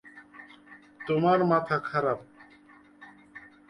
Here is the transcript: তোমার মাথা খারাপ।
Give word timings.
তোমার 1.07 1.39
মাথা 1.43 1.77
খারাপ। 1.79 2.19